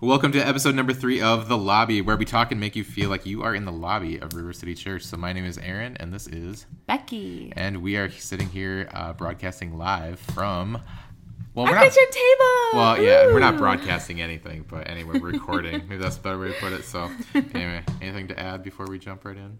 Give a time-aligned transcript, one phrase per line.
[0.00, 3.08] Welcome to episode number three of The Lobby, where we talk and make you feel
[3.08, 5.02] like you are in the lobby of River City Church.
[5.02, 7.52] So, my name is Aaron, and this is Becky.
[7.56, 10.78] And we are sitting here uh, broadcasting live from.
[11.54, 11.84] Well, Our we're not.
[11.84, 12.68] kitchen table.
[12.74, 15.82] Well, yeah, we're not broadcasting anything, but anyway, we're recording.
[15.88, 16.84] Maybe that's a better way to put it.
[16.84, 19.58] So, anyway, anything to add before we jump right in?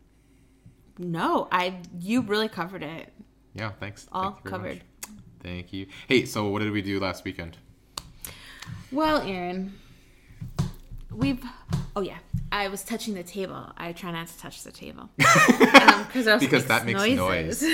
[0.98, 1.80] No, I.
[2.00, 3.12] You really covered it.
[3.54, 4.08] Yeah, thanks.
[4.12, 4.68] All Thank covered.
[4.74, 4.82] much.
[5.42, 5.86] Thank you.
[6.08, 7.56] Hey, so what did we do last weekend?
[8.90, 9.74] Well, Aaron,
[11.16, 11.44] we've.
[11.96, 12.18] Oh yeah,
[12.50, 13.72] I was touching the table.
[13.76, 16.06] I try not to touch the table um,
[16.38, 17.64] Because that makes noises.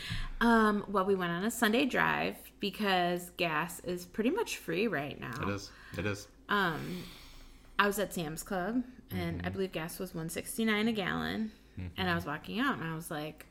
[0.40, 5.18] um, well, we went on a Sunday drive because gas is pretty much free right
[5.20, 5.34] now.
[5.42, 5.70] It is.
[5.98, 6.28] It is.
[6.48, 7.04] Um,
[7.78, 11.52] I was at Sam's Club, and I believe gas was one sixty nine a gallon.
[11.96, 13.46] And I was walking out, and I was like,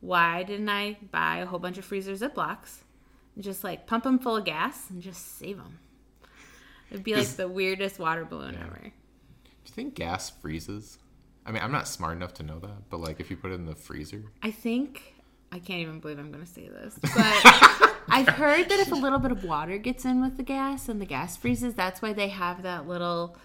[0.00, 2.78] "Why didn't I buy a whole bunch of freezer Ziplocs
[3.36, 5.78] and just like pump them full of gas and just save them?"
[6.90, 8.66] It'd be like Does- the weirdest water balloon Yeah.
[8.66, 8.80] ever.
[8.82, 8.90] Do
[9.66, 10.98] you think gas freezes?
[11.46, 13.54] I mean, I'm not smart enough to know that, but like if you put it
[13.54, 15.14] in the freezer, I think
[15.52, 17.12] I can't even believe I'm going to say this, but
[18.08, 21.00] I've heard that if a little bit of water gets in with the gas and
[21.00, 23.36] the gas freezes, that's why they have that little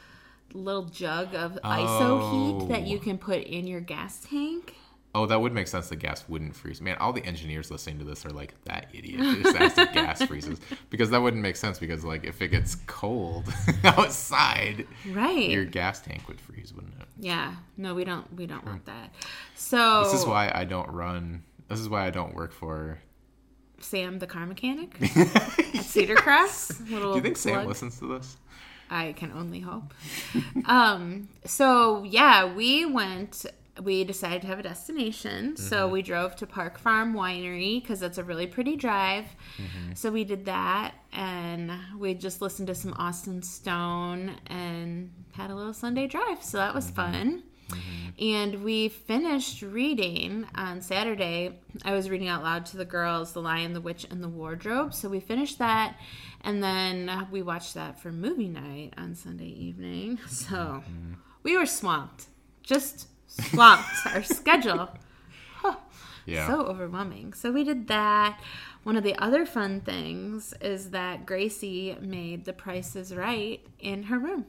[0.54, 3.02] little jug of ISO-HEET that you Oh.
[3.02, 4.76] can put in your gas tank.
[5.16, 5.90] Oh, that would make sense.
[5.90, 6.80] The gas wouldn't freeze.
[6.82, 9.20] Man, all the engineers listening to this are like that idiot.
[9.42, 10.60] Just asked if gas freezes
[10.92, 11.80] because that wouldn't make sense.
[11.80, 13.52] Because like if it gets cold
[13.84, 15.50] outside, Right.
[15.50, 17.08] your gas tank would freeze, wouldn't it?
[17.20, 17.56] yeah.
[17.78, 19.14] No, we don't we don't want that.
[19.56, 21.44] So This is why I don't run.
[21.70, 23.00] This is why I don't work for.
[23.80, 26.16] Sam the car mechanic at Cedar.
[26.90, 28.38] Little Do you think Sam listens to this?
[28.90, 29.94] I can only hope.
[30.66, 33.46] um, so yeah, we went.
[33.81, 35.94] We decided to have a destination, so mm-hmm.
[35.94, 39.26] we drove to Park Farm Winery because that's a really pretty drive.
[39.58, 39.94] Mm-hmm.
[39.95, 45.56] So we did that, and we just listened to some Austin Stone and had a
[45.56, 46.42] little Sunday drive.
[46.42, 46.96] So that was mm-hmm.
[46.96, 47.44] fun.
[48.20, 51.59] And we finished reading on Saturday.
[51.84, 54.94] I was reading out loud to the girls The Lion, the Witch, and the Wardrobe.
[54.94, 55.97] So we finished that.
[56.42, 60.19] And then we watched that for movie night on Sunday evening.
[60.28, 60.84] So
[61.44, 62.28] we were swamped.
[62.62, 63.07] Just
[63.41, 63.90] swamped.
[64.13, 64.90] Our schedule.
[66.28, 66.47] Yeah.
[66.47, 67.34] So overwhelming.
[67.34, 68.40] So we did that.
[68.81, 74.18] One of the other fun things is that Gracie made the prices right in her
[74.18, 74.45] room.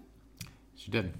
[0.74, 1.12] she did.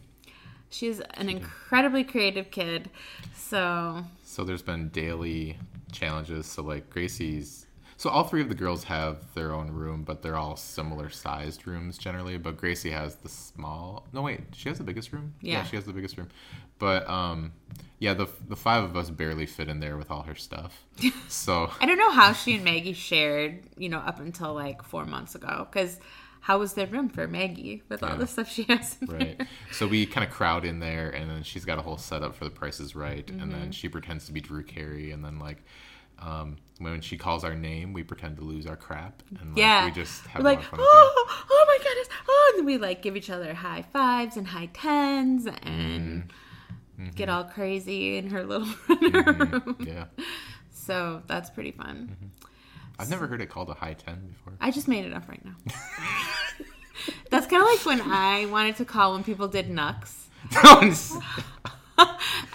[0.71, 2.89] She's an incredibly creative kid.
[3.35, 5.59] So, So there's been daily
[5.93, 6.47] challenges.
[6.47, 7.66] So like Gracie's.
[7.99, 11.67] So all three of the girls have their own room, but they're all similar sized
[11.67, 12.37] rooms generally.
[12.37, 14.07] But Gracie has the small.
[14.13, 15.35] No wait, she has the biggest room.
[15.41, 15.63] Yeah.
[15.65, 16.29] she has the biggest room.
[16.79, 17.53] But um,
[17.99, 20.85] yeah, the the five of us barely fit in there with all her stuff.
[21.29, 25.05] So I don't know how she and Maggie shared, you know, up until like four
[25.07, 25.67] months ago.
[25.71, 25.99] Because
[26.41, 28.17] how was there room for Maggie with all Yeah.
[28.17, 28.97] the stuff she has?
[29.01, 29.39] In right.
[29.39, 29.49] there?
[29.73, 32.45] So we kind of crowd in there, and then she's got a whole setup for
[32.45, 33.51] the Price is Right, and Mm-hmm.
[33.53, 35.65] then she pretends to be Drew Carey, and then like.
[36.19, 39.85] Um, when she calls our name, we pretend to lose our crap, and like, Yeah.
[39.87, 40.79] we just have We're like, lot of fun.
[40.81, 40.93] with that.
[40.95, 42.09] oh, oh my goodness.
[42.29, 46.31] Oh, and we like give each other high fives and high tens and
[46.99, 47.11] Mm-hmm.
[47.11, 49.77] get all crazy in her little room.
[49.81, 50.07] Yeah,
[50.71, 52.09] So that's pretty fun.
[52.17, 52.27] Mm-hmm.
[52.99, 54.55] I've never heard it called a high ten before.
[54.63, 55.53] I just made it up right now.
[57.31, 60.29] That's kind of like when I wanted to call when people did Nux.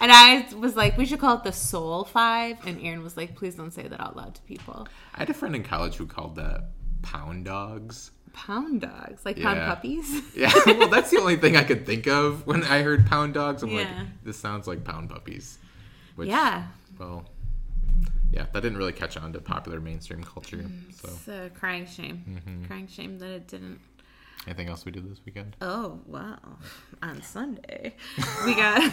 [0.01, 2.57] And I was like, we should call it the Soul Five.
[2.65, 4.87] And Aaron was like, please don't say that out loud to people.
[5.15, 6.69] I had a friend in college who called that
[7.03, 8.11] pound dogs.
[8.33, 9.67] Pound dogs, like pound Yeah.
[9.67, 10.21] puppies.
[10.35, 13.61] Yeah, well, that's the only thing I could think of when I heard pound dogs.
[13.61, 13.77] I'm Yeah.
[13.79, 15.59] like, this sounds like pound puppies.
[16.15, 16.67] Which, yeah.
[16.97, 17.25] Well,
[18.31, 20.63] yeah, that didn't really catch on to popular mainstream culture.
[20.93, 22.23] So, It's a crying shame.
[22.47, 22.65] Mm-hmm.
[22.65, 23.79] Crying shame that it didn't.
[24.47, 25.55] anything else we did this weekend?
[25.61, 26.39] Oh, wow.
[27.03, 27.95] On Sunday,
[28.45, 28.91] we got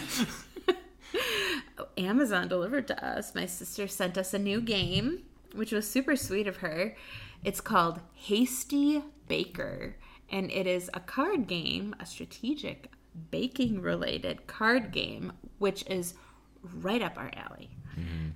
[1.96, 3.34] Amazon delivered to us.
[3.34, 5.22] My sister sent us a new game,
[5.54, 6.96] which was super sweet of her.
[7.44, 9.96] It's called Hasty Baker,
[10.30, 12.90] and it is a card game, a strategic
[13.31, 16.14] baking related card game, which is
[16.62, 17.70] right up our alley.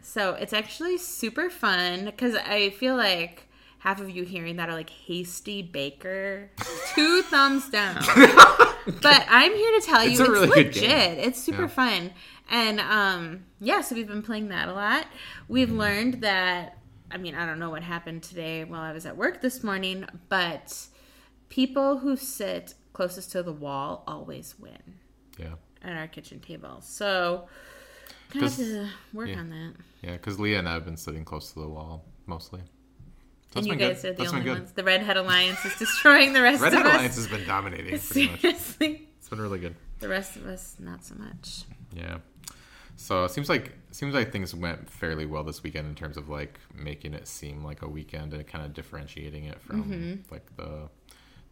[0.01, 3.49] So it's actually super fun because I feel like
[3.79, 6.51] half of you hearing that are like hasty baker,
[6.97, 7.95] two thumbs down.
[8.17, 11.19] but I'm here to tell you It's it's, really legit.
[11.19, 11.69] It's super Yeah.
[11.69, 12.11] fun.
[12.53, 15.07] And um yeah, so we've been playing that a lot.
[15.49, 15.79] We've Mm-hmm.
[15.79, 16.79] learned that
[17.11, 20.07] I mean, I don't know what happened today while I was at work this morning,
[20.29, 20.87] but
[21.49, 24.79] people who sit closest to the wall always win
[25.39, 25.55] Yeah.
[25.83, 26.81] at our kitchen table.
[26.83, 27.49] So
[28.33, 29.39] have 'Cause- to work yeah.
[29.41, 29.73] on that.
[30.03, 32.63] Yeah, because Leah and I have been sitting close to the wall mostly.
[33.55, 34.09] and you guys good.
[34.09, 34.73] are the That's only ones.
[34.73, 36.95] The Redhead Alliance is destroying the rest Red of us.
[36.95, 38.41] Alliance has been dominating pretty much.
[38.41, 39.09] Seriously.
[39.19, 39.75] It's been really good.
[40.01, 41.65] The rest of us, not so much.
[41.95, 42.19] Yeah.
[42.97, 46.29] So it seems like seems like things went fairly well this weekend in terms of
[46.29, 50.33] like making it seem like a weekend and kind of differentiating it from Mm-hmm.
[50.33, 50.89] like the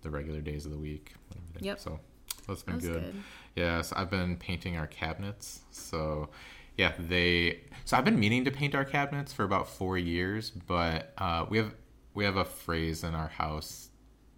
[0.03, 1.15] the regular days of the week.
[1.61, 1.79] Yep.
[1.81, 2.01] So
[2.47, 3.15] that's been That was good.
[3.15, 3.15] Yes,
[3.57, 3.83] Yeah.
[3.83, 5.61] So I've been painting our cabinets.
[5.71, 6.31] So
[6.77, 7.61] yeah, they.
[7.85, 11.59] So I've been meaning to paint our cabinets for about four years, but uh, we
[11.59, 11.75] have
[12.15, 13.89] we have a phrase in our house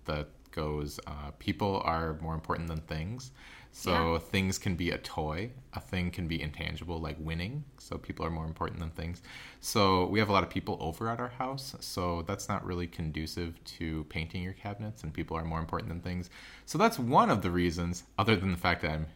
[0.06, 3.31] that goes, uh, "People are more important than things."
[3.74, 4.19] So Yeah.
[4.19, 7.64] things can be a toy, a thing can be intangible, like winning.
[7.78, 9.22] So people are more important than things.
[9.60, 11.74] So we have a lot of people over at our house.
[11.80, 16.00] So that's not really conducive to painting your cabinets, and people are more important than
[16.00, 16.28] things.
[16.66, 19.06] So that's one of the reasons, other than the fact that I'm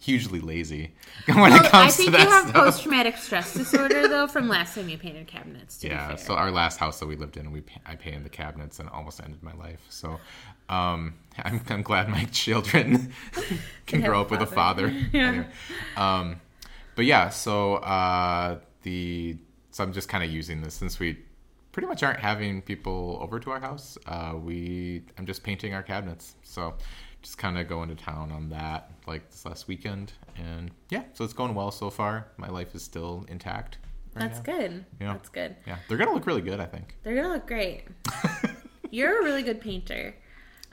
[0.00, 0.94] hugely lazy
[1.26, 4.88] when Well, it I think you have post traumatic stress disorder though from last time
[4.88, 5.78] you painted cabinets.
[5.78, 8.78] To yeah so our last house that we lived in we i painted the cabinets
[8.78, 10.20] and almost ended my life so
[10.68, 11.14] um
[11.44, 13.12] i'm, I'm glad my children
[13.86, 14.88] can grow up with a father.
[14.88, 15.26] father Yeah.
[15.28, 15.46] Anyway.
[15.96, 16.40] um
[16.94, 19.36] but yeah so uh the
[19.72, 21.18] so i'm just kind of using this since we
[21.72, 25.82] pretty much aren't having people over to our house uh we i'm just painting our
[25.82, 26.74] cabinets so
[27.22, 31.24] just kind of going to town on that like this last weekend and yeah so
[31.24, 33.78] it's going well so far my life is still intact
[34.14, 34.56] right That's now.
[34.56, 34.84] good.
[35.00, 35.12] Yeah.
[35.12, 35.56] That's good.
[35.66, 36.96] Yeah, they're gonna look really good, I think.
[37.02, 37.84] They're gonna look great.
[38.90, 40.14] You're a really good painter.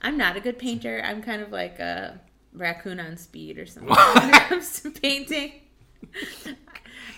[0.01, 1.01] I'm not a good painter.
[1.03, 2.19] I'm kind of like a
[2.53, 5.51] raccoon on speed or something when it comes to painting.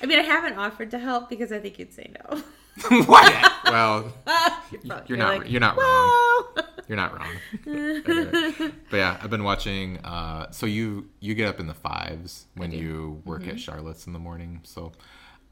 [0.01, 2.41] I mean, I haven't offered to help because I think you'd say no.
[3.05, 3.51] what?
[3.65, 4.13] Well,
[4.83, 6.65] You're, you're not- you're not wrong.
[6.87, 8.71] you're not wrong.
[8.89, 9.97] But yeah, I've been watching.
[9.99, 12.71] Uh, so you you get up in the fives when.
[12.71, 12.81] Mm-hmm.
[12.81, 14.61] you work at Charlotte's in the morning.
[14.63, 14.91] So,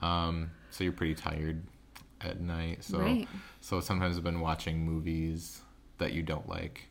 [0.01, 1.63] um, so you're pretty tired
[2.21, 2.83] at night.
[2.83, 3.27] So, Right.
[3.61, 5.61] so sometimes I've been watching movies
[5.97, 6.87] that you don't like.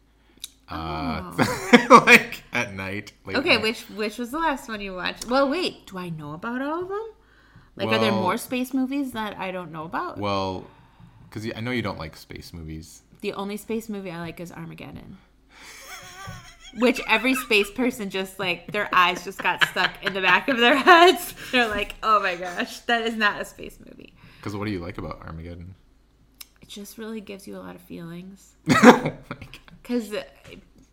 [0.68, 1.32] Uh,
[2.06, 3.12] like at night.
[3.26, 3.32] Oh.
[3.32, 3.62] Okay, night.
[3.62, 5.26] which which was the last one you watched?
[5.28, 7.06] Well, wait, do I know about all of them?
[7.76, 10.18] Like, are there more space movies that I don't know about?
[10.18, 10.64] Well,
[11.28, 13.02] because I know you don't like space movies.
[13.20, 15.18] The only space movie I like is Armageddon.
[16.78, 20.58] Which every space person just like their eyes just got stuck in the back of
[20.58, 21.34] their heads.
[21.52, 24.80] They're like, "Oh my gosh, that is not a space movie." Because what do you
[24.80, 25.74] like about Armageddon?
[26.60, 29.12] It just really gives you a lot of feelings oh
[29.82, 30.22] because uh,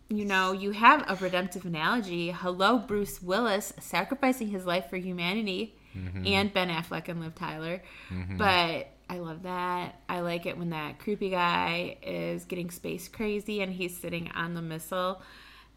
[0.08, 2.30] you know you have a redemptive analogy.
[2.30, 6.26] Hello, Bruce Willis sacrificing his life for humanity, Mm-hmm.
[6.26, 7.82] and Ben Affleck and Liv Tyler.
[8.10, 8.38] Mm-hmm.
[8.38, 10.00] But I love that.
[10.08, 14.54] I like it when that creepy guy is getting space crazy and he's sitting on
[14.54, 15.20] the missile.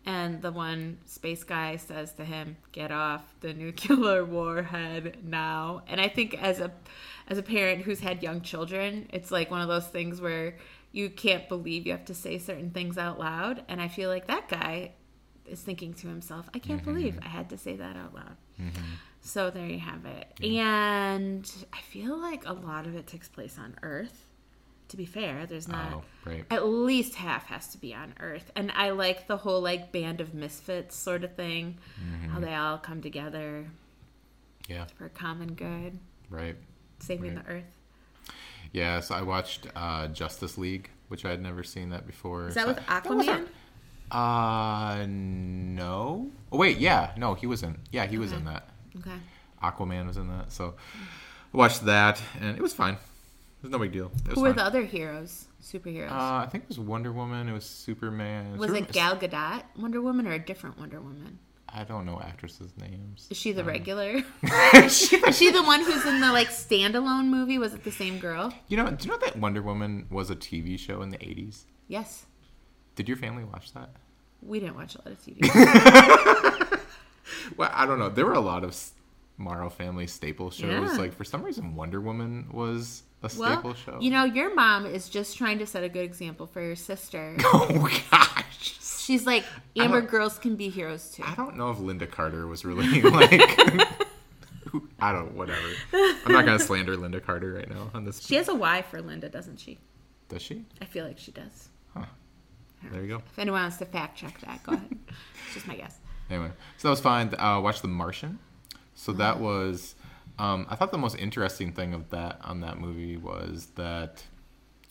[0.06, 6.00] And the one space guy says to him, "Get off the nuclear warhead now." And
[6.00, 6.72] I think as a
[7.28, 10.58] as a parent who's had young children, it's like one of those things where
[10.92, 13.64] you can't believe you have to say certain things out loud.
[13.68, 14.92] And I feel like that guy
[15.48, 16.94] is thinking to himself, "I can't mm-hmm.
[16.94, 18.38] believe I had to say that out loud."
[19.28, 20.32] So there you have it.
[20.44, 24.24] And I feel like a lot of it takes place on Earth.
[24.90, 26.46] To be fair, there's not Oh, right.
[26.52, 28.52] at least half has to be on Earth.
[28.56, 31.78] And I like the whole like band of misfits sort of thing.
[32.00, 32.30] Mm-hmm.
[32.30, 33.66] How they all come together
[34.70, 35.98] Yeah, for a common good,
[36.30, 36.56] right.
[37.00, 37.46] saving Right.
[37.46, 37.64] the Earth.
[38.74, 42.50] Yeah, so I watched uh, Justice League, which I had never seen that before.
[42.50, 43.48] Is that So- with Aquaman?
[44.12, 46.30] Uh, no.
[46.52, 47.78] Oh wait, yeah, no, he was in.
[47.92, 48.70] Yeah, he was in that.
[49.00, 49.16] Okay.
[49.64, 50.52] Aquaman was in that.
[50.52, 50.76] So
[51.54, 52.94] I watched that, and it was fine.
[52.94, 54.12] It was no big deal.
[54.30, 54.58] Who were fine.
[54.58, 55.48] the other heroes?
[55.62, 56.12] Superheroes?
[56.12, 57.50] Uh, I think it was Wonder Woman.
[57.50, 58.58] It was Superman.
[58.58, 61.40] was Superman- it Gal Gadot Wonder Woman or a different Wonder Woman?
[61.68, 63.28] I don't know actresses' names.
[63.32, 64.22] Is she the regular?
[64.88, 67.58] She- Is she the one who's in the like standalone movie?
[67.58, 68.54] Was it the same girl?
[68.68, 71.64] you know, do you know that Wonder Woman was a TV show in the '80s?
[71.88, 72.26] Yes.
[72.96, 73.90] Did your family watch that?
[74.42, 76.72] We didn't watch a lot of TV.
[77.58, 78.10] Well, I don't know.
[78.10, 78.76] There were a lot of
[79.38, 80.92] Morrow family staple shows.
[80.92, 80.98] Yeah.
[80.98, 84.00] Like for some reason, Wonder Woman was a well, staple show.
[84.00, 87.36] you know, your mom is just trying to set a good example for your sister.
[87.44, 88.80] oh gosh.
[89.04, 89.44] She's like,
[89.76, 91.24] Amber girls can be heroes too.
[91.26, 93.42] I don't know if Lynda Carter was really like.
[95.00, 95.34] I don't.
[95.36, 95.68] Whatever.
[95.94, 98.26] I'm not gonna slander Lynda Carter right now on this.
[98.26, 99.78] She has a Y for Linda, doesn't she?
[100.28, 100.66] Does she?
[100.82, 101.70] I feel like she does.
[102.92, 103.24] There you go.
[103.32, 104.98] If anyone wants to fact check that, go ahead.
[105.46, 105.98] It's just my guess.
[106.30, 107.34] Anyway, so that was fine.
[107.38, 108.40] Uh, watched The Martian.
[108.96, 109.96] So that was.
[110.40, 114.24] Um, I thought the most interesting thing of that on that movie was that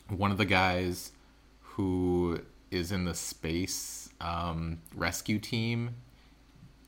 [0.09, 1.13] one of the guys
[1.61, 5.97] who is in the space um, rescue team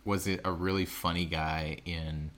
[0.04, 2.30] was a really funny guy in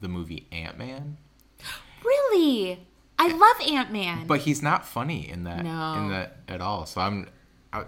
[0.00, 1.18] the movie Ant Man.
[2.04, 2.84] Really?
[3.16, 4.26] I love Ant Man.
[4.26, 5.94] but he's not funny in that No.
[5.94, 6.84] in that at all.
[6.86, 7.28] So I'm,
[7.72, 7.82] I,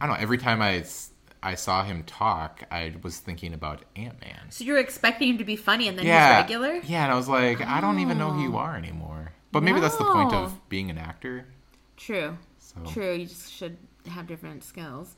[0.00, 0.20] I don't know.
[0.22, 0.84] Every time I
[1.42, 4.50] I saw him talk, I was thinking about Ant Man.
[4.50, 6.80] so you're expecting him to be funny, and then Yeah, he's regular.
[6.84, 9.32] Yeah, and I was like, I don't even know who you are anymore.
[9.52, 11.46] But maybe that's the point of being an actor.
[11.96, 12.36] True.
[12.58, 13.12] So True.
[13.14, 13.76] You just should
[14.10, 15.14] have different skills.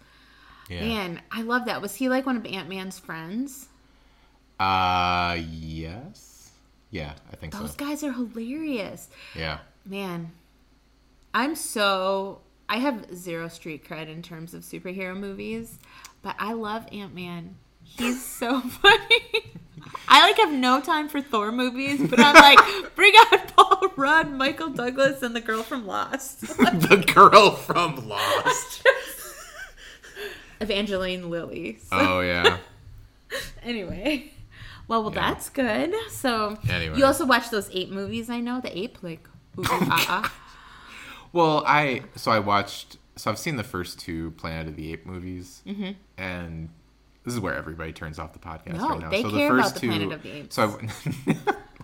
[0.69, 0.81] yeah.
[0.81, 1.83] Man, I love that.
[1.83, 3.69] Was he like one of Ant Man's friends?
[4.59, 6.51] Uh, yes.
[6.91, 7.67] Yeah, I think Those so.
[7.67, 9.09] Those guys are hilarious.
[9.35, 9.59] Yeah.
[9.87, 10.33] Man,
[11.33, 12.41] I'm so.
[12.71, 15.79] I have zero street cred in terms of superhero movies,
[16.23, 17.57] but I love Ant Man.
[17.83, 19.53] He's so funny.
[20.07, 24.31] I like have no time for Thor movies, but I'm like, bring out Paul Rudd,
[24.31, 26.41] Michael Douglas, and the girl from Lost.
[26.47, 28.87] the girl from Lost.
[30.61, 31.79] Evangeline Lilly.
[31.89, 32.59] So, oh yeah.
[33.65, 34.31] anyway.
[34.87, 35.31] Well, well, Yeah.
[35.31, 35.95] that's good.
[36.11, 36.99] So, Anyway.
[36.99, 38.61] you also watch those ape movies, I know?
[38.61, 39.27] The ape, like,
[39.59, 40.35] ooh, ooh, ah, ah.
[41.33, 42.97] Well, I so I watched.
[43.17, 45.91] So I've seen the first two Planet of the Ape movies, mm-hmm.
[46.17, 46.71] and
[47.25, 49.11] this is where everybody turns off the podcast No, right now.
[49.11, 50.55] they so care the about first the two, Planet of the Apes.
[50.57, 50.81] So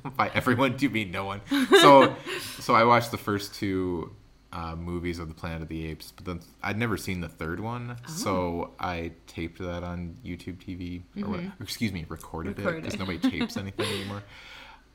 [0.04, 1.40] I, by everyone, do you mean no one?
[1.80, 2.16] So,
[2.58, 4.12] so I watched the first two
[4.52, 7.60] uh, movies of the Planet of the Apes, but then I'd never seen the third
[7.60, 8.10] one, Oh.
[8.10, 13.18] so I taped that on YouTube TV, or what, excuse me, recorded, it because nobody
[13.30, 14.22] tapes anything anymore.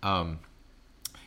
[0.02, 0.40] Um,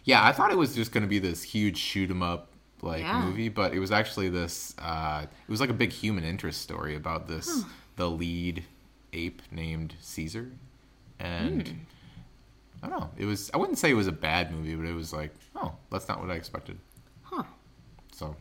[0.02, 2.50] yeah, I thought it was just going to be this huge shoot 'em up
[2.84, 3.24] like Yeah.
[3.24, 4.74] movie, but it was actually this.
[4.78, 7.64] Uh, it was like a big human interest story about this
[7.96, 8.64] the lead
[9.12, 10.50] ape named Caesar,
[11.18, 11.74] and Hmm.
[12.82, 13.10] I don't know.
[13.16, 13.50] It was.
[13.54, 16.20] I wouldn't say it was a bad movie, but it was like, oh, that's not
[16.20, 16.78] what I expected.
[17.22, 17.44] Huh.
[18.12, 18.36] So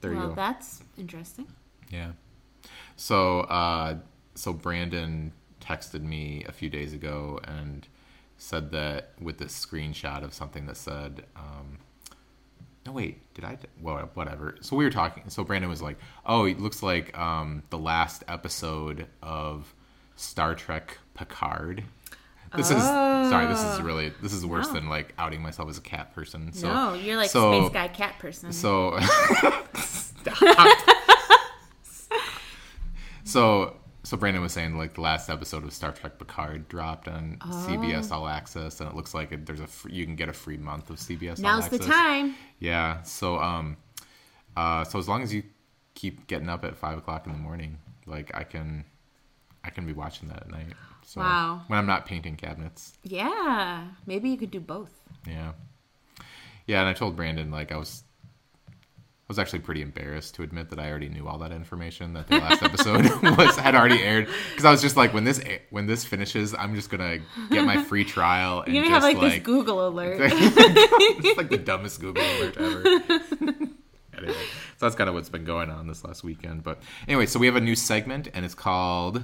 [0.00, 0.34] there you Well, go.
[0.34, 1.46] that's interesting.
[1.90, 2.12] Yeah.
[2.96, 3.98] So, uh,
[4.34, 7.86] so Brandon texted me a few days ago and
[8.36, 11.78] said that with this screenshot of something that said, um,
[12.88, 13.58] no, wait, did I?
[13.82, 14.54] Well, whatever.
[14.62, 15.24] So we were talking.
[15.28, 19.74] So Brandon was like, oh, it looks like um, the last episode of
[20.16, 21.84] Star Trek Picard.
[22.56, 23.46] This is sorry.
[23.46, 24.72] This is really this is worse No.
[24.74, 26.50] than like outing myself as a cat person.
[26.54, 28.52] So, no, you're like so- space guy cat person.
[28.52, 28.98] so,
[33.24, 37.36] so, so Brandon was saying like the last episode of Star Trek Picard dropped on
[37.40, 40.32] CBS All Access, and it looks like it, there's a fr- you can get a
[40.32, 41.38] free month of CBS.
[41.38, 41.86] All Now's the Access.
[41.92, 42.34] time.
[42.58, 43.02] Yeah.
[43.02, 43.76] So, um,
[44.56, 45.42] uh, so as long as you
[45.94, 48.84] keep getting up at five o'clock in the morning, like I can,
[49.64, 50.74] I can be watching that at night.
[51.04, 51.62] So Wow.
[51.68, 52.92] When I'm not painting cabinets.
[53.02, 54.90] Yeah, maybe you could do both.
[55.26, 55.52] Yeah.
[56.66, 58.02] Yeah, and I told Brandon like I was
[59.28, 62.38] was actually pretty embarrassed to admit that I already knew all that information that the
[62.38, 63.04] last episode
[63.36, 66.74] was had already aired because I was just like when this when this finishes I'm
[66.74, 67.20] just going to
[67.50, 70.16] get my free trial and You're gonna have just like, this Google alert.
[70.20, 72.84] it's like the dumbest Google alert ever.
[74.16, 74.32] anyway,
[74.78, 76.62] so that's kind of what's been going on this last weekend.
[76.62, 79.22] But anyway, so we have a new segment and it's called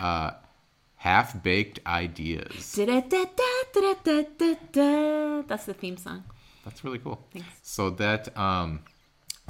[0.00, 0.32] uh,
[0.96, 2.74] Half Baked Ideas.
[2.74, 3.06] That's
[5.66, 6.24] the theme song.
[6.64, 7.24] That's really cool.
[7.32, 7.48] Thanks.
[7.62, 8.80] So that um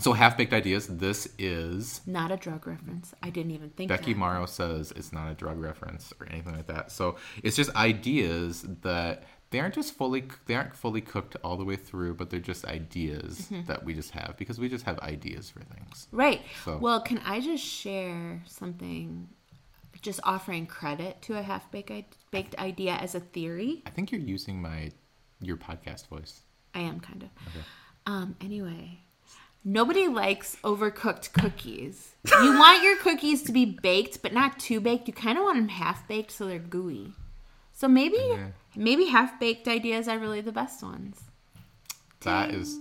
[0.00, 3.14] so half baked ideas, this is Not a drug reference.
[3.22, 4.18] I didn't even think Becky that.
[4.18, 6.90] Morrow says it's not a drug reference or anything like that.
[6.90, 11.64] So it's just ideas that they aren't just fully they aren't fully cooked all the
[11.64, 13.66] way through, but they're just ideas Mm-hmm.
[13.66, 16.08] that we just have because we just have ideas for things.
[16.12, 16.40] Right.
[16.64, 19.28] So- Well, can I just share something?
[20.02, 23.82] Just offering credit to a half baked baked idea as a theory.
[23.84, 24.92] I think you're using my
[25.42, 26.42] your podcast voice.
[26.74, 27.28] I am kind of.
[28.06, 28.36] Um.
[28.40, 29.00] Anyway,
[29.64, 32.14] nobody likes overcooked cookies.
[32.42, 35.08] You want your cookies to be baked, but not too baked.
[35.08, 37.12] You kind of want them half baked so they're gooey.
[37.72, 38.18] So maybe
[38.76, 41.20] maybe half baked ideas are really the best ones.
[42.20, 42.78] That is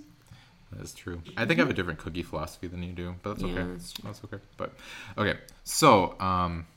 [0.71, 1.21] that is true.
[1.37, 3.71] I think I have a different cookie philosophy than you do, but that's Yeah, okay.
[3.71, 3.93] that's.
[4.03, 4.37] That's okay.
[4.57, 4.73] But
[5.17, 5.39] okay.
[5.63, 6.67] So, um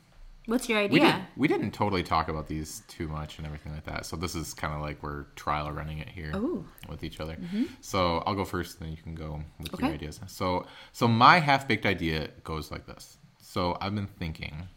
[0.52, 1.00] What's your We, idea?
[1.00, 4.04] did, we didn't totally talk about these too much and everything like that.
[4.04, 6.66] So this is kind of like we're trial running it here Ooh.
[6.90, 7.37] with each other.
[7.37, 7.64] Mm-hmm.
[7.80, 9.87] So I'll go first, then you can go with Okay.
[9.87, 10.21] your ideas.
[10.26, 13.16] So so my half baked idea goes like this.
[13.40, 14.68] So I've been thinking,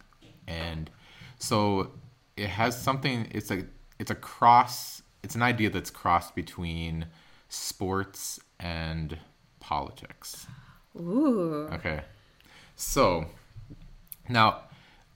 [0.47, 0.89] and
[1.39, 1.91] so
[2.37, 3.27] it has something.
[3.31, 3.65] It's a
[3.99, 5.01] it's a cross.
[5.23, 7.07] It's an idea that's crossed between
[7.49, 9.17] sports and
[9.59, 10.47] politics.
[10.97, 11.67] Ooh.
[11.73, 11.99] Okay.
[12.77, 13.25] So
[14.29, 14.61] now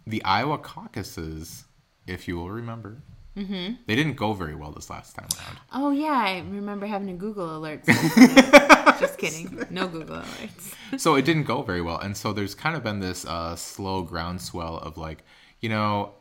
[0.09, 1.65] the Iowa caucuses,
[2.07, 3.01] if you will remember,
[3.37, 3.73] Mm-hmm.
[3.87, 5.57] they didn't go very well this last time around.
[5.71, 7.85] Oh yeah, I remember having a Google alert.
[8.99, 9.65] Just kidding.
[9.69, 10.73] No Google alerts.
[10.99, 14.01] so it didn't go very well, and so there's kind of been this uh, slow
[14.01, 15.23] groundswell of like,
[15.61, 16.13] you know,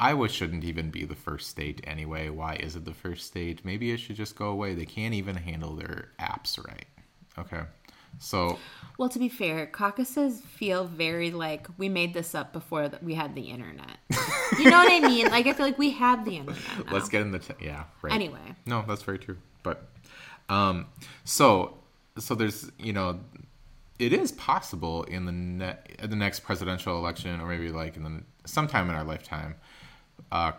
[0.00, 2.28] Iowa shouldn't even be the first state anyway.
[2.28, 3.64] Why is it the first state?
[3.64, 4.74] Maybe it should just go away.
[4.74, 6.86] They can't even handle their apps right.
[7.38, 7.60] Okay.
[8.18, 8.58] So,
[8.98, 13.14] Well, to be fair, caucuses feel very like we made this up before that we
[13.14, 13.98] had the internet.
[14.58, 15.28] you know what I mean?
[15.28, 16.62] Like I feel like we have the internet.
[16.86, 16.92] Now.
[16.92, 18.12] let's get in the t- yeah, right.
[18.12, 18.38] Anyway.
[18.66, 19.38] No, that's very true.
[19.62, 19.88] But
[20.48, 20.86] um
[21.24, 21.78] so
[22.18, 23.20] so there's, you know,
[23.98, 28.22] it is possible in the ne- the next presidential election or maybe like in the
[28.44, 29.54] sometime in our lifetime
[30.30, 30.52] uh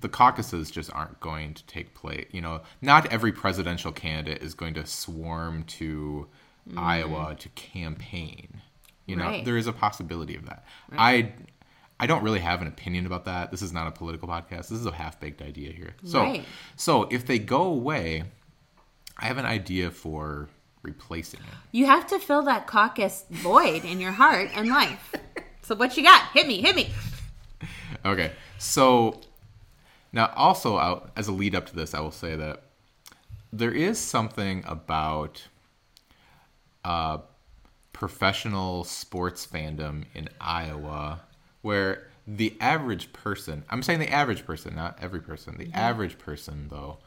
[0.00, 2.26] the caucuses just aren't going to take place.
[2.32, 6.28] You know, not every presidential candidate is going to swarm to
[6.70, 6.78] mm.
[6.78, 8.62] Iowa to campaign.
[9.06, 9.44] You know, Right.
[9.44, 10.64] there is a possibility of that.
[10.96, 11.32] I
[12.00, 13.50] I don't really have an opinion about that.
[13.52, 14.68] This is not a political podcast.
[14.68, 15.94] This is a half-baked idea here.
[16.04, 16.44] So Right.
[16.76, 18.24] so if they go away,
[19.18, 20.48] I have an idea for
[20.82, 21.54] replacing it.
[21.70, 25.14] You have to fill that caucus void in your heart and life.
[25.62, 26.22] So what you got?
[26.32, 26.90] Hit me, hit me.
[28.04, 28.32] Okay.
[28.58, 29.20] So
[30.12, 32.62] now, also, I'll, as a lead up to this, I will say that
[33.52, 35.42] there is something about
[36.84, 37.18] uh,
[37.92, 41.20] professional sports fandom in Iowa
[41.62, 46.68] where the average person, I'm saying the average person, not every person, the average person,
[46.70, 46.98] though,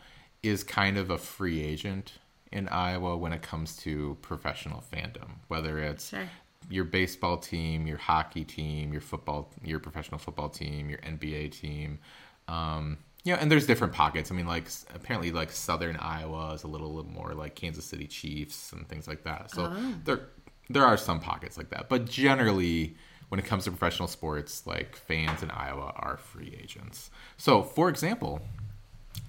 [0.43, 2.13] is kind of a free agent
[2.51, 6.29] in Iowa when it comes to professional fandom, whether it's Sure.
[6.69, 11.99] your baseball team, your hockey team, your football, your professional football team, your NBA team.
[12.47, 14.31] Um, yeah, and there's different pockets.
[14.31, 18.05] I mean, like apparently, like Southern Iowa is a little, little more like Kansas City
[18.07, 19.51] Chiefs and things like that.
[19.51, 20.21] So there,
[20.69, 22.95] there are some pockets like that, but generally,
[23.29, 27.09] when it comes to professional sports, like fans in Iowa are free agents.
[27.37, 28.41] So, for example,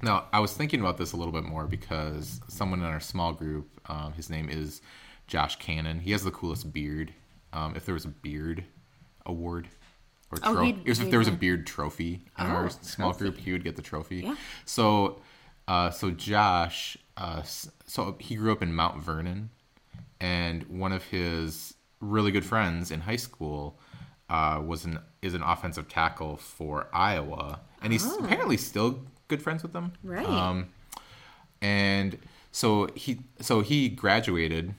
[0.03, 3.33] now, I was thinking about this a little bit more because someone in our small
[3.33, 4.83] group, um, his name is
[5.27, 6.01] Josh Cannon.
[6.01, 7.13] He has the coolest beard.
[7.53, 8.65] Um, if there was a beard
[9.25, 9.69] award
[10.33, 13.25] or Oh, tro- he'd- if there was a beard trophy in Oh, our small trophy.
[13.25, 14.19] group, he would get the trophy.
[14.23, 14.37] Yeah.
[14.65, 15.21] So,
[15.69, 19.51] uh, so Josh, uh, so he grew up in Mount Vernon,
[20.21, 23.79] and one of his really good friends in high school
[24.29, 29.63] uh, was an is an offensive tackle for Iowa, and he's apparently still good friends
[29.63, 29.93] with them.
[30.05, 30.09] Oh.
[30.09, 30.27] Right.
[30.27, 30.67] Um,
[31.61, 32.19] and
[32.53, 34.75] so he so he graduated,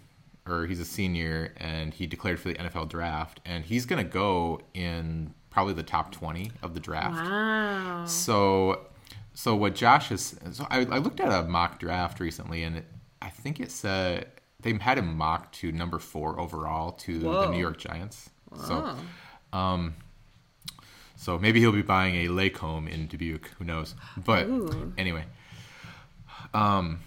[0.45, 4.61] or he's a senior, and he declared for the NFL draft, and he's gonna go
[4.73, 7.15] in probably the top twenty of the draft.
[7.15, 8.05] Wow.
[8.05, 8.85] So,
[9.33, 12.85] so what Josh is, so I, I looked at a mock draft recently, and it,
[13.23, 14.27] I think it said
[14.61, 18.29] they had him mocked to number four overall to the New York Giants.
[18.67, 18.95] So,
[19.51, 19.95] um,
[21.15, 23.49] so maybe he'll be buying a lake home in Dubuque.
[23.57, 23.95] Who knows?
[24.15, 24.93] But Ooh.
[24.95, 25.25] anyway,
[26.53, 26.99] um,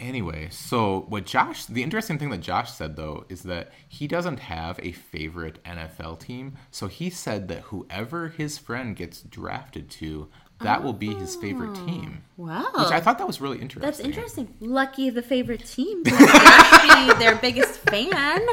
[0.00, 4.40] anyway, so what Josh, the interesting thing that Josh said though is that he doesn't
[4.40, 6.54] have a favorite NFL team.
[6.70, 10.28] So he said that whoever his friend gets drafted to,
[10.60, 12.22] that will be his favorite oh, team.
[12.36, 12.70] Wow.
[12.74, 13.82] Which I thought that was really interesting.
[13.82, 14.54] That's interesting.
[14.60, 16.10] Lucky the favorite team be
[17.18, 18.46] their biggest fan.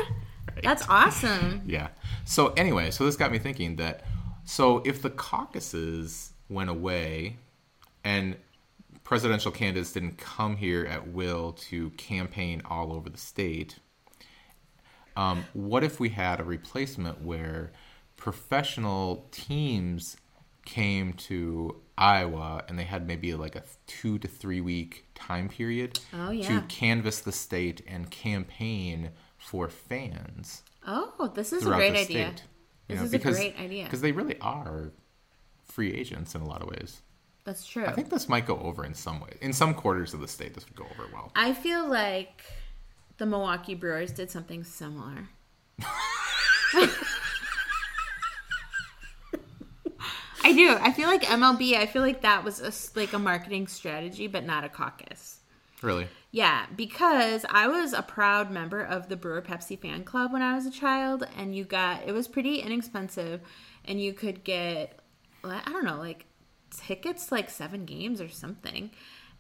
[0.64, 1.62] That's awesome.
[1.66, 1.90] Yeah.
[2.26, 4.04] So anyway, so this got me thinking that
[4.46, 7.38] so if the caucuses went away
[8.04, 8.38] and
[9.08, 13.80] presidential candidates didn't come here at will to campaign all over the state,
[15.16, 17.72] um, what if we had a replacement where
[18.18, 20.18] professional teams
[20.66, 26.02] came to Iowa and they had maybe like a two to three week time period
[26.14, 26.48] Oh, yeah.
[26.60, 32.04] to canvass the state and campaign for fans Oh, this is a great idea.
[32.34, 32.44] state.
[32.90, 33.84] You This know, is because, a great idea.
[33.86, 34.92] Because they really are
[35.64, 37.02] free agents in a lot of ways.
[37.48, 37.86] That's true.
[37.86, 39.30] I think this might go over in some way.
[39.40, 41.32] In some quarters of the state, this would go over well.
[41.34, 42.44] I feel like
[43.20, 45.30] the Milwaukee Brewers did something similar.
[50.44, 50.76] I do.
[50.78, 51.76] I feel like MLB.
[51.76, 55.40] I feel like that was a, like a marketing strategy, but not a caucus.
[55.82, 56.10] Really?
[56.32, 60.54] Yeah, because I was a proud member of the Brewer Pepsi fan club when I
[60.54, 63.40] was a child, and you got it was pretty inexpensive,
[63.86, 65.00] and you could get
[65.46, 66.26] I don't know like
[66.70, 68.92] tickets to, like seven games or something,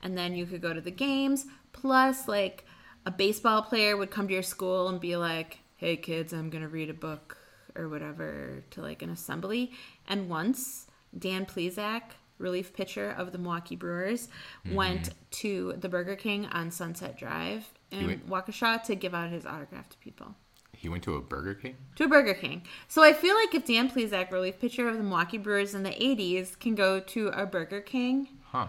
[0.01, 1.45] and then you could go to the games.
[1.73, 2.65] Plus, like
[3.05, 6.67] a baseball player would come to your school and be like, "Hey kids, I'm gonna
[6.67, 7.37] read a book
[7.75, 9.71] or whatever to like an assembly."
[10.07, 10.87] And once
[11.17, 12.01] Dan Plesac,
[12.37, 14.27] relief pitcher of the Milwaukee Brewers,
[14.65, 14.75] mm-hmm.
[14.75, 19.89] went to the Burger King on Sunset Drive in Waukesha to give out his autograph
[19.89, 20.35] to people.
[20.77, 21.75] He went to a Burger King?
[21.95, 22.61] To a Burger King.
[22.87, 25.89] So I feel like if Dan Plesac, relief pitcher of the Milwaukee Brewers in the
[25.89, 28.67] 80s, can go to a Burger King Huh.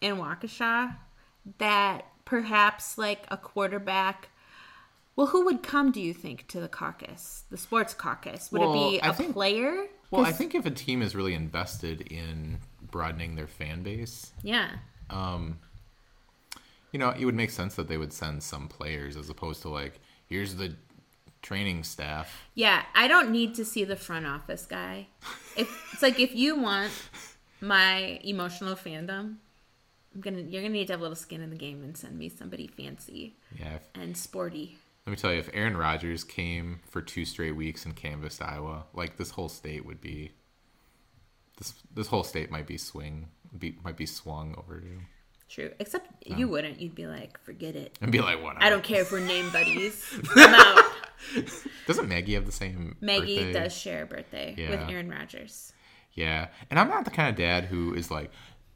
[0.00, 0.96] in Waukesha,
[1.58, 4.28] that perhaps like a quarterback
[5.16, 8.52] Well, who would come, do you think, to the caucus, the sports caucus?
[8.52, 9.86] Would Well, it be a think- player?
[10.10, 14.76] Well, I think if a team is really invested in broadening their fan base, Yeah.
[15.08, 15.58] Um,
[16.92, 19.68] you know, it would make sense that they would send some players as opposed to
[19.70, 20.76] like, here's the
[21.46, 22.42] training staff.
[22.54, 25.06] Yeah, I don't need to see the front office guy.
[25.56, 26.90] If it's like if you want
[27.60, 29.36] my emotional fandom,
[30.14, 32.18] I'm gonna you're gonna need to have a little skin in the game and send
[32.18, 33.76] me somebody fancy Yeah.
[33.76, 34.78] If, and sporty.
[35.06, 38.84] let me tell you, if Aaron Rodgers came for two straight weeks and canvassed Iowa,
[38.92, 40.32] like this whole state would be,
[41.58, 44.98] this this whole state might be swing, be, might be swung over to,
[45.48, 45.70] True.
[45.78, 46.80] Except you wouldn't.
[46.80, 47.96] You'd be like, forget it.
[48.00, 48.56] and be like, what?
[48.60, 50.04] I don't care if we're name buddies.
[50.36, 50.84] I'm out.
[51.86, 52.96] Doesn't Maggie have the same?
[53.00, 53.52] Maggie birthday?
[53.52, 55.72] does share a birthday with Aaron Rodgers.
[56.12, 58.30] Yeah, and I'm not the kind of dad who is like,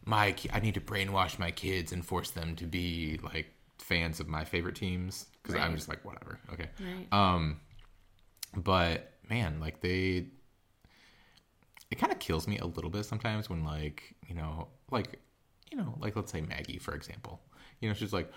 [0.05, 3.47] my, I need to brainwash my kids and force them to be like
[3.79, 6.39] fans of my favorite teams because I'm just like whatever.
[6.53, 6.69] Okay.
[6.79, 7.13] Right.
[7.13, 7.61] Um,
[8.55, 10.27] but man, like they,
[11.91, 15.19] it kind of kills me a little bit sometimes when like you know, like
[15.71, 17.41] you know, like let's say Maggie for example,
[17.81, 18.31] you know, she's like,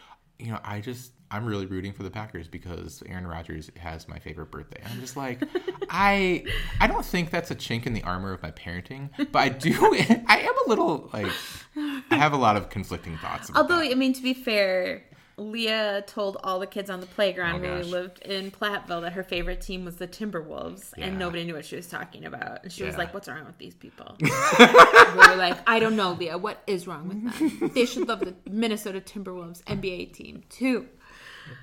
[0.43, 4.19] you know, I just I'm really rooting for the Packers because Aaron Rodgers has my
[4.19, 4.81] favorite birthday.
[4.85, 5.41] I'm just like,
[5.89, 6.43] I
[6.81, 9.73] I don't think that's a chink in the armor of my parenting, but I do.
[10.27, 11.31] I am a little like
[11.75, 13.49] I have a lot of conflicting thoughts.
[13.49, 13.91] About Although, that.
[13.91, 15.03] I mean, to be fair,
[15.37, 19.13] Leah told all the kids on the playground Oh, when we lived in Platteville that
[19.13, 21.05] her favorite team was the Timberwolves, Yeah.
[21.07, 22.63] and nobody knew what she was talking about.
[22.63, 26.11] And she was like, "What's wrong with these people?" we were like, "I don't know,
[26.13, 26.37] Leah.
[26.37, 27.71] What is wrong with them?
[27.73, 30.87] They should love the Minnesota Timberwolves NBA team too."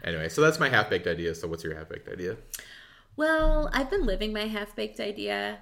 [0.05, 1.35] anyway, so that's my half baked idea.
[1.35, 2.37] So what's your half baked idea?
[3.17, 5.59] Well, I've been living my half baked idea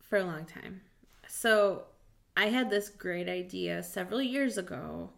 [0.00, 0.80] for a long time.
[1.26, 1.84] So
[2.36, 5.10] I had this great idea several years ago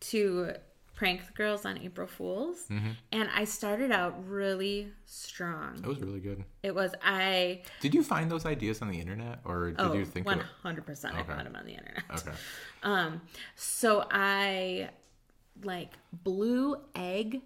[0.00, 0.52] to
[0.96, 2.66] prank the girls on April Fools.
[3.12, 5.76] And I started out really strong.
[5.76, 6.42] That was really good.
[6.62, 10.04] It was, I, Did you find those ideas on the internet, or did oh, you
[10.04, 10.26] think?
[10.26, 12.02] 100% Of, I found them on the internet.
[12.10, 12.32] okay.
[12.82, 13.22] Um,
[13.56, 14.90] so I
[15.64, 17.40] like blew egg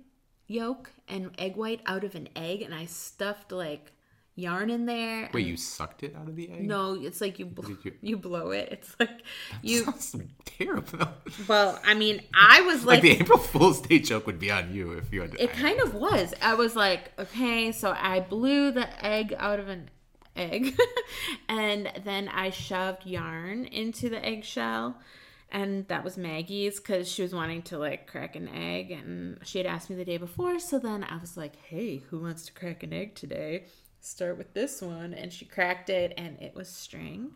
[0.47, 3.93] yolk and egg white out of an egg and I stuffed like
[4.41, 5.29] yarn in there.
[5.33, 6.67] Wait, you sucked it out of the egg?
[6.67, 8.69] No, it's like you bl- you- you blow it.
[8.73, 9.23] It's like
[9.63, 9.85] you.
[9.85, 11.09] Sounds terrible.
[11.49, 14.73] Well, I mean, I was like like, the April Fool's Day joke would be on
[14.75, 15.35] you if you had.
[15.39, 16.35] it kind of was.
[16.43, 19.91] I was like, okay, so I blew the egg out of an
[20.37, 20.77] egg,
[21.49, 24.97] and then I shoved yarn into the eggshell.
[25.53, 29.59] And that was Maggie's because she was wanting to like crack an egg, and she
[29.59, 30.61] had asked me the day before.
[30.61, 33.65] So then I was like, "Hey, who wants to crack an egg today?"
[34.01, 37.33] Start with this one, and she cracked it, and it was string.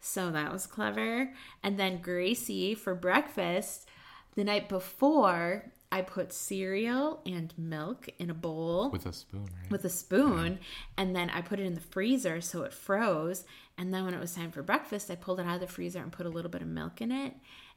[0.00, 1.32] So that was clever.
[1.62, 3.88] And then Gracie for breakfast,
[4.34, 9.70] the night before, I put cereal and milk in a bowl with a spoon, right?
[9.70, 10.58] with a spoon
[10.98, 13.44] and then I put it in the freezer so it froze.
[13.78, 16.00] And then when it was time for breakfast, I pulled it out of the freezer
[16.00, 17.34] and put a little bit of milk in it.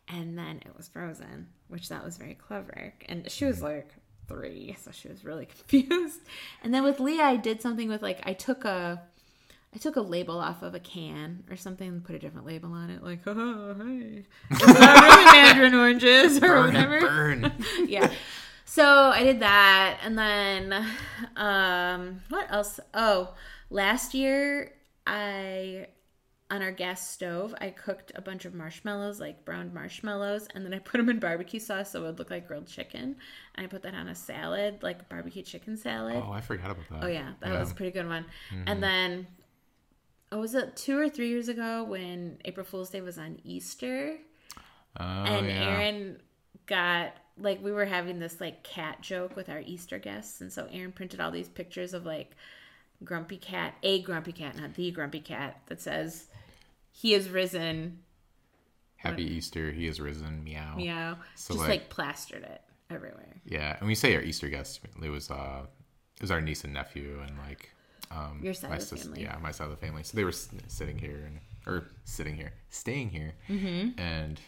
[0.07, 2.95] And then it was frozen, which that was very clever.
[3.07, 3.65] And she was mm-hmm.
[3.65, 3.93] like
[4.27, 6.21] three, so she was really confused.
[6.63, 9.01] And then with Leah, I did something with like I took a
[9.75, 12.71] I took a label off of a can or something and put a different label
[12.71, 14.23] on it, like, oh, hey.
[14.49, 17.51] It's not really mandarin oranges or burn, whatever burn.
[17.85, 18.11] yeah.
[18.65, 20.85] So I did that, and then
[21.35, 22.79] um, what else?
[22.93, 23.33] Oh,
[23.69, 24.73] last year
[25.05, 25.87] I
[26.49, 30.73] on our gas stove I cooked a bunch of marshmallows, like browned marshmallows, and then
[30.73, 33.15] I put them in barbecue sauce so it would look like grilled chicken.
[33.55, 36.21] And I put that on a salad, like barbecue chicken salad.
[36.25, 37.03] Oh, I forgot about that.
[37.03, 38.25] Oh yeah, that was a pretty good one.
[38.51, 38.63] Mm-hmm.
[38.67, 39.27] And then,
[40.31, 44.17] oh, was it two or three years ago when April Fool's Day was on Easter?
[44.99, 45.53] Oh, and yeah.
[45.53, 46.21] Aaron
[46.65, 50.67] got like we were having this like cat joke with our Easter guests, and so
[50.71, 52.35] Aaron printed all these pictures of like
[53.03, 56.27] grumpy cat, a grumpy cat, not the grumpy cat, that says
[56.97, 57.99] he is risen,
[58.95, 59.71] Happy Easter.
[59.71, 60.43] He has risen.
[60.43, 60.75] Meow.
[60.75, 63.39] meow, So, just like- like, plastered it everywhere.
[63.45, 64.81] Yeah, and we say our Easter guest.
[65.03, 65.67] It was uh,
[66.15, 67.69] it was our niece and nephew, and like
[68.09, 69.21] um, Your side my of the family.
[69.21, 70.01] Yeah, my side of the family.
[70.01, 73.99] So they were sitting here and or sitting here, staying here, mm-hmm.
[73.99, 74.41] and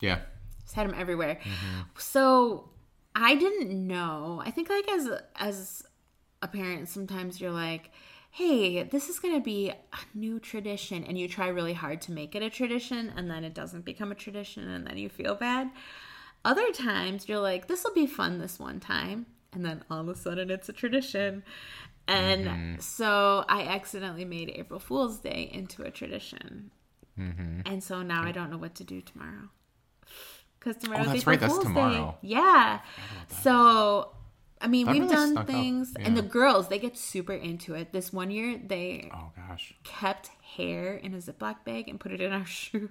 [0.00, 0.20] yeah,
[0.62, 1.38] Just had them everywhere.
[1.42, 1.80] Mm-hmm.
[1.98, 2.70] So
[3.14, 4.42] I didn't know.
[4.42, 5.84] I think like as as
[6.40, 7.90] a parent, sometimes you're like,
[8.34, 9.76] "Hey, this is going to be a
[10.14, 13.54] new tradition," and you try really hard to make it a tradition, and then it
[13.54, 15.70] doesn't become a tradition, and then you feel bad.
[16.44, 20.08] Other times you're like, "This will be fun this one time," and then all of
[20.08, 21.42] a sudden it's a tradition.
[22.08, 22.80] And Mm-hmm.
[22.80, 26.70] so I accidentally made April Fool's Day into a tradition.
[27.18, 27.60] Mm-hmm.
[27.66, 29.50] And so now I don't know what to do tomorrow.
[30.58, 31.70] Because tomorrow Oh, that's April right, that's Fool's Day.
[31.70, 32.18] tomorrow.
[32.22, 32.80] Yeah.
[33.42, 34.12] So
[34.62, 37.92] I mean, That we've really done things, and the girls they get super into it.
[37.92, 39.74] This one year, they Oh gosh.
[39.82, 42.90] kept hair in a Ziploc bag and put it in our shoes.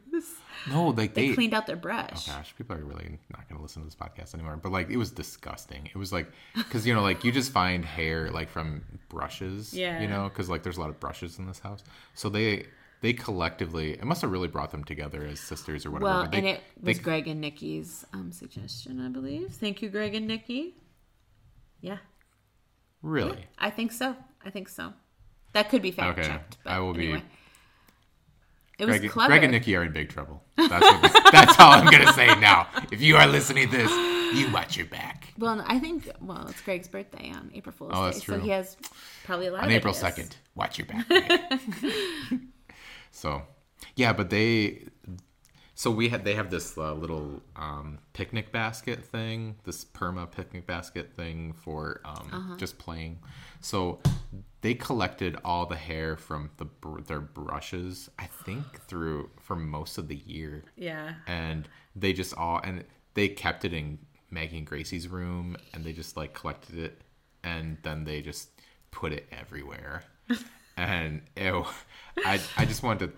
[0.69, 1.33] No, like They they.
[1.35, 2.27] cleaned out their brush.
[2.29, 4.57] Oh gosh, people are really not going to listen to this podcast anymore.
[4.57, 5.85] But like, it was disgusting.
[5.87, 9.73] It was like, because you know, like you just find hair like from brushes.
[9.73, 10.01] Yeah.
[10.01, 11.83] You know, because like there's a lot of brushes in this house.
[12.15, 12.65] So they
[13.01, 16.11] they collectively, it must have really brought them together as sisters or whatever.
[16.21, 19.51] Well, they- and it was they- Greg and Nikki's um, suggestion, I believe.
[19.53, 20.75] Thank you, Greg and Nikki.
[21.81, 21.97] Yeah,
[23.01, 23.45] really.
[23.59, 24.15] I think so.
[24.45, 24.93] I think so.
[25.53, 26.57] That could be fact Okay, checked.
[26.65, 27.21] I will be-
[28.79, 29.29] It was Greg, clever.
[29.29, 30.41] Greg and Nikki are in big trouble.
[30.57, 32.67] That's what this, that's all I'm gonna say now.
[32.91, 33.91] If you are listening to this,
[34.35, 35.33] you watch your back.
[35.37, 38.49] Well, I think well, it's Greg's birthday on April Fool's Oh, Day, that's so he
[38.49, 38.77] has
[39.25, 40.01] probably a lot on of April ideas.
[40.01, 40.35] second.
[40.55, 41.05] Watch your back.
[43.13, 43.41] So,
[43.95, 44.85] yeah, but they.
[45.81, 50.67] So we had they have this uh, little um, picnic basket thing, this perma picnic
[50.67, 52.55] basket thing for um, Uh-huh.
[52.57, 53.17] just playing.
[53.61, 53.99] So
[54.61, 59.97] they collected all the hair from the br- their brushes, I think, through for most
[59.97, 61.15] of the year Yeah.
[61.25, 62.83] and they just all and
[63.15, 63.97] they kept it in
[64.29, 67.01] Maggie and Gracie's room and they just like collected it
[67.43, 68.49] and then they just
[68.91, 70.03] put it everywhere
[70.77, 71.65] and ew,
[72.23, 73.17] I I just wanted to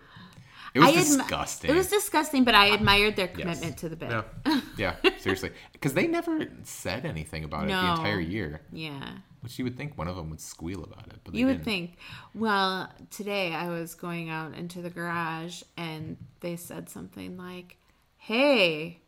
[0.73, 3.37] it was admi- disgusting It was disgusting, but I admired their Yes.
[3.39, 4.09] commitment to the bit.
[4.11, 9.17] yeah yeah seriously because they never said anything about it the entire year Yeah.
[9.41, 11.65] which you would think one of them would squeal about it but You would didn't.
[11.65, 11.97] think.
[12.33, 17.77] Well, today I was going out into the garage and they said something like,
[18.17, 19.01] "Hey,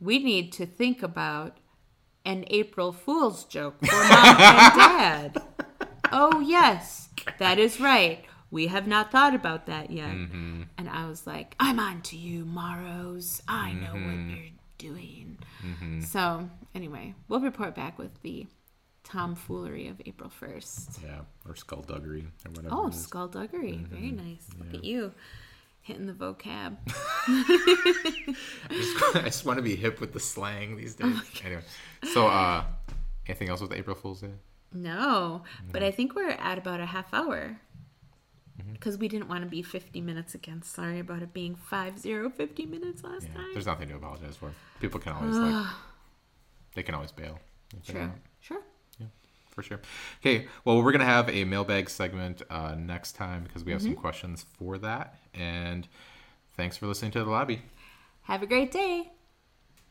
[0.00, 1.58] we need to think about
[2.24, 4.74] an April Fool's joke for mom and
[5.38, 5.42] dad."
[6.12, 7.08] oh, yes.
[7.38, 8.24] That is right.
[8.52, 10.10] We have not thought about that yet.
[10.10, 10.62] Mm-hmm.
[10.78, 13.42] And I was like, "I'm on to you, Morrows.
[13.48, 14.28] I know Mm-hmm.
[14.28, 15.38] what you're doing."
[16.04, 18.46] So, anyway, we'll report back with the
[19.04, 21.02] tomfoolery of April 1st.
[21.02, 23.84] yeah or skullduggery or whatever Oh, skullduggery.
[23.90, 24.46] Very nice.
[24.58, 25.12] Look at you
[25.80, 26.76] hitting the vocab.
[27.26, 28.34] I
[28.70, 31.16] just, I just want to be hip with the slang these days.
[31.44, 31.62] anyway,
[32.12, 32.64] so uh,
[33.26, 34.30] anything else with April Fool's Day?
[34.74, 37.58] no, but I think we're at about a half hour.
[38.72, 40.62] Because we didn't want to be 50 minutes again.
[40.62, 43.48] Sorry about it being 5 0 50 minutes last Yeah, time.
[43.52, 44.52] there's nothing to apologize for.
[44.80, 45.66] People can always like,
[46.74, 47.38] they can always bail.
[47.76, 48.00] if they True.
[48.02, 48.12] want.
[48.40, 48.62] Sure.
[48.98, 49.06] Yeah,
[49.50, 49.80] for sure.
[50.20, 53.94] Okay, well, we're gonna have a mailbag segment uh, next time because we have some
[53.94, 55.16] questions for that.
[55.34, 55.86] And
[56.56, 57.62] thanks for listening to the lobby.
[58.22, 59.10] Have a great day.